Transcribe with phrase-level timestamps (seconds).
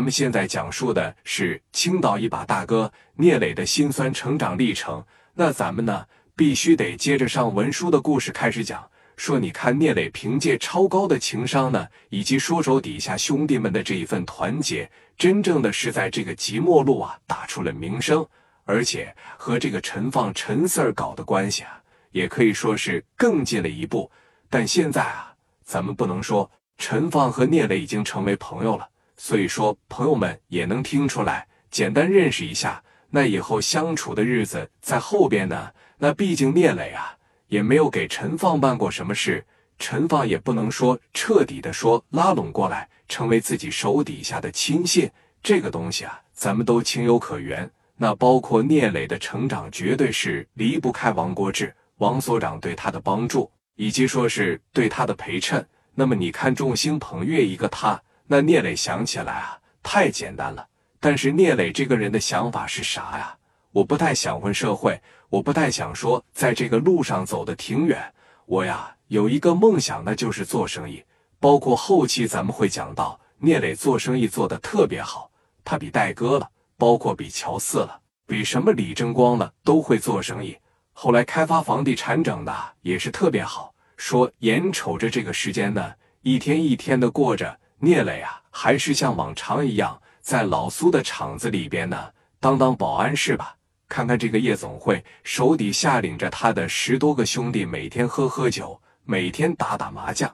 [0.00, 5.04] 咱们现在讲述的是青岛一把大哥聂磊的辛酸成长历程。
[5.34, 8.82] 那咱们呢，必须得接着上文书的故事开始讲。
[9.18, 18.26] 说，你看聂磊凭借超高的情商呢，以及说手底下兄弟们的这一份团结，真正的是在这个即墨路啊打出了名声，
[18.64, 21.78] 而且和这个陈放陈四儿搞的关系啊，
[22.12, 24.10] 也可以说是更近了一步。
[24.48, 28.88] 但现在啊，咱们不能说陈放和聂磊已经成为朋友了。
[29.22, 35.70] 所以说，朋友们也能听出来，简单认识一下，那以后相处的日子在后边呢。
[35.98, 37.14] 那毕竟聂磊啊，
[37.48, 39.44] 也没有给陈放办过什么事，
[39.78, 45.10] 陈放也不能说彻底的说拉拢过来，成为自己手底下的亲信。
[45.42, 47.70] 这个东西啊，咱们都情有可原。
[47.98, 55.68] 那包括聂磊的成长，绝对是离不开王国志、王所长对他的帮助，以及说是对他的陪衬。
[55.94, 58.00] 那么你看，众星捧月一个他。
[58.32, 60.64] 那聂磊想起来啊，太简单了。
[61.00, 63.36] 但是聂磊这个人的想法是啥呀？
[63.72, 68.00] 我不太想混社会，我不太想说在这个路上走的挺远。
[68.46, 71.02] 我呀有一个梦想，那就是做生意。
[71.40, 75.28] 包括后期咱们会讲到，聂磊做生意做得特别好，
[75.64, 80.56] 他比戴哥了，包括比乔四了，比什么李争光了，都会做生意。
[80.92, 83.74] 后来开发房地产整的也是特别好。
[83.96, 87.58] 说眼瞅着这个时间呢，一天一天的过着。
[87.82, 93.56] 聂磊啊，还是像往常一样，在老苏的厂子里边呢，当当保安是吧？
[93.88, 100.30] 看看这个夜总会，手底下领着他的十多个兄弟，每天喝喝酒，每天打打麻将，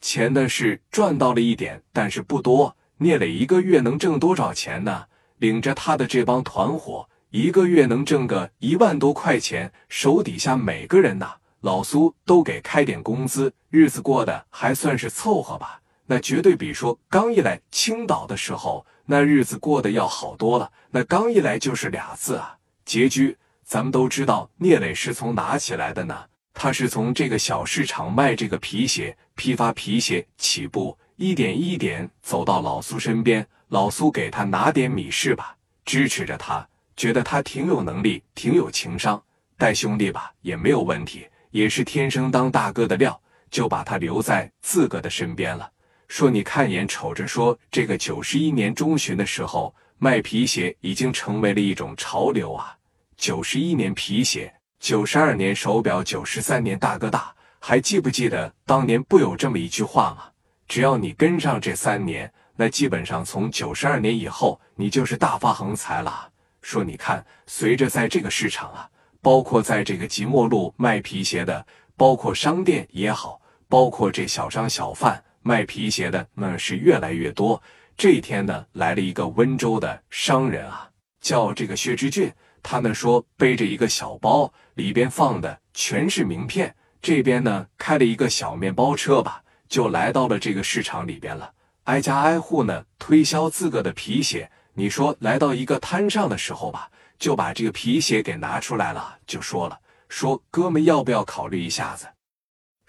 [0.00, 2.76] 钱的是赚到了一点，但是不多。
[2.98, 5.06] 聂磊一个月能挣多少钱呢？
[5.38, 15.80] 领着他的这帮团伙，一个月能挣个一万多块钱，手底下每个人呐，老苏都给开点工资，日子过得还算是凑合吧。
[16.10, 20.68] 那绝对比说刚一来青岛的时候，那日子过得要好多了。
[20.90, 23.36] 那刚一来就是俩字啊，拮据。
[23.62, 26.24] 咱们都知道聂磊是从哪起来的呢？
[26.52, 33.46] 他是从这个小市场卖这个皮鞋，批发皮鞋起步，一点一点走到老苏身边。
[33.68, 35.56] 老苏给他拿点米是吧？
[35.84, 39.22] 支持着他，觉得他挺有能力，挺有情商，
[39.56, 45.70] 带兄弟吧也没有问题，也是天生当大哥的料，就把他留在自个的身边了。
[46.10, 52.76] 说你看眼瞅着说，这个九十一年中旬的时候，卖皮鞋已经成为了一种潮流啊！
[53.16, 60.24] 九十一年皮鞋，九十二年手表，九十三年大哥大，还记不记得当年不有这么一句话吗？
[60.66, 66.28] 只要你跟上这三年，那基本上从九十二年以后，你就是大发横财了。
[66.60, 68.90] 说你看，随着在这个市场啊，
[69.22, 71.64] 包括在这个即墨路卖皮鞋的，
[71.96, 75.22] 包括商店也好，包括这小商小贩。
[75.42, 77.62] 卖皮鞋的那是越来越多。
[77.96, 80.88] 这一天呢，来了一个温州的商人啊，
[81.20, 82.32] 叫这个薛之俊。
[82.62, 86.74] 他呢说背着一个小包，里边放的全是名片。
[87.02, 91.50] 这边呢开了一个小面包车吧，就来到了这个市场里边了，
[91.84, 94.50] 挨家挨户呢推销自个的皮鞋。
[94.74, 99.78] 你说来到一个摊上的时候吧，就把这个皮鞋给拿出来了，就说了
[100.08, 102.06] ：“说哥们要不要考虑一下子？”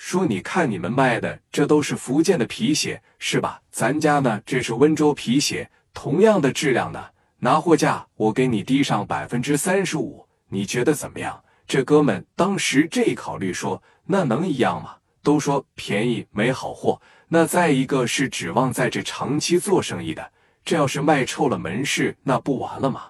[0.04, 3.62] 说，你看你们卖的这都是福建的皮鞋是吧？
[3.70, 7.06] 咱家呢这是温州皮鞋，同样的质量呢，
[7.38, 11.40] 拿货价我给你低上百分之三十五，你觉得怎么样？
[11.68, 14.96] 这哥们当时这一考虑说，那能一样吗？
[15.22, 20.32] 都说便宜没好货，那再一个是指望在这长期做生意的，
[20.66, 23.04] 这要是卖臭了门市，那不完了吗？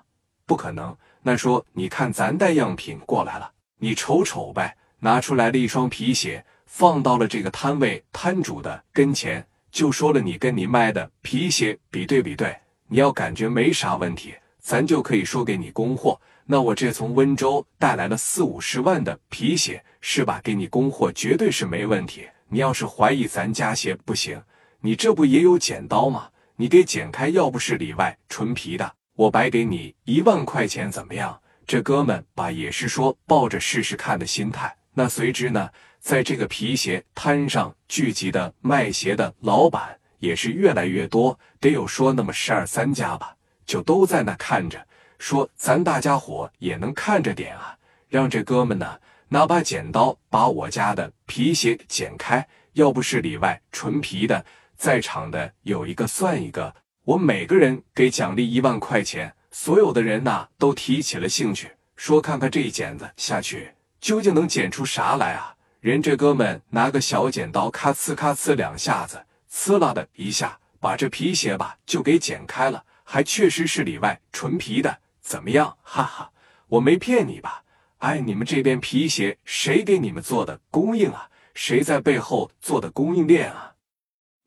[0.45, 0.93] 不可能。
[1.23, 6.45] 那说你看咱带样品过来了，你瞅瞅呗，拿出来了一双皮鞋。
[6.73, 16.19] 放到了这个摊位摊主的跟前，就说了：“你跟你卖的皮鞋比对比对，你要感觉没啥问题，咱就可以说给你供货。
[16.45, 20.39] 那我这从温州带来了四五十万的皮鞋，是吧？
[20.41, 22.25] 给你供货绝对是没问题。
[22.47, 24.41] 你要是怀疑咱家鞋不行，
[24.79, 26.29] 你这不也有剪刀吗？
[26.55, 31.37] 你给剪开，要不是里外纯皮的，我白给你一万块钱，怎么样？
[31.67, 34.73] 这哥们吧，也是说抱着试试看的心态。
[34.93, 35.69] 那随之呢？”
[36.01, 43.35] 在这个皮鞋摊上聚集的卖鞋的老板也是越来越多，得有说那么十二三家吧，
[43.67, 44.83] 就都在那看着，
[45.19, 47.77] 说咱大家伙也能看着点啊，
[48.09, 48.97] 让这哥们呢
[49.29, 54.43] 拿把剪刀把我家的皮鞋剪开，要不是里外纯皮的，
[54.75, 59.31] 在场的有一个算一个，我每个人给奖励一万块钱。
[59.51, 65.53] 所有的人呐都提起了兴趣，说看看这一剪子下去究竟能剪出啥来啊！
[65.81, 75.75] 人这哥们拿个小剪刀，咔呲咔呲两下子，呲啦的一下，把这皮鞋吧就给剪开了，还确实是里外纯皮的，怎么样？
[75.81, 76.31] 哈哈，
[76.67, 77.63] 我没骗你吧？
[77.97, 81.27] 哎，你们这边皮鞋谁给你们做的供应啊？
[81.55, 83.73] 谁在背后做的供应链啊？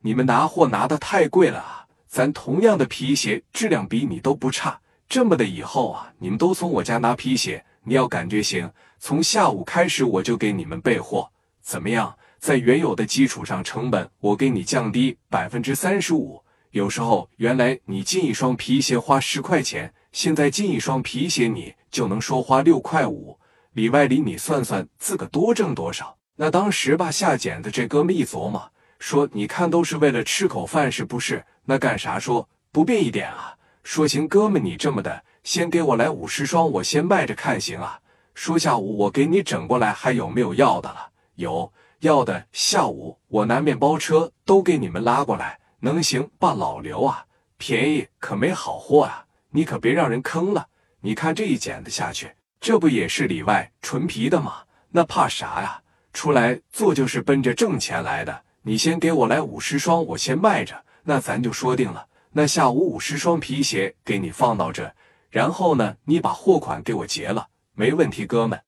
[0.02, 1.88] 你们拿货拿的太贵了啊！
[2.06, 11.31] 咱同样的皮鞋质量比你都不差，这么的以后啊，你们都从我家拿皮鞋，你要感觉行，从下午开始我就给你们备货，
[11.62, 12.16] 怎么样？
[12.38, 16.42] 在原有的基础上，成本我给你降低百分之三十五。
[16.70, 23.38] 有时候原来你进一双皮鞋花十块钱，现在进一双皮鞋你就能说花六块五，
[23.72, 26.16] 里外里你算算，自个多挣多少？
[26.36, 31.44] 那当时吧，下剪子这哥们一琢磨，说：“你看都是为了吃口饭，是不是？
[31.64, 32.19] 那干啥？
[32.19, 33.54] 说不便一点啊？
[33.84, 38.00] 说行，哥们你这么的，先给我来五十双，我先卖着看行啊？
[38.34, 41.10] 说下午我给你整过来，还有没有要的了？
[41.34, 41.70] 有
[42.00, 46.54] 要的，下午我拿面包车都给你们拉过来，能行吧？
[46.54, 47.26] 老刘啊，
[47.58, 50.66] 便宜可没好货啊，你可别让人坑了。
[51.00, 54.62] 你看这一剪子下去，这不也是里外纯皮的吗？
[54.90, 55.81] 那怕啥呀？”
[56.14, 62.06] 出来做就是奔着挣钱来的，你先给我来五十双，我先卖着，那咱就说定了。
[62.36, 64.92] 那下午五十双皮鞋给你放到这，
[65.31, 68.60] 然后呢，你把货款给我结了，没问题，哥们。